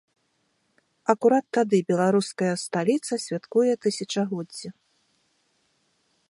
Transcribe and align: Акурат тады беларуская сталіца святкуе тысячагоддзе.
Акурат 1.13 1.45
тады 1.57 1.77
беларуская 1.91 2.49
сталіца 2.63 3.13
святкуе 3.27 3.71
тысячагоддзе. 3.87 4.69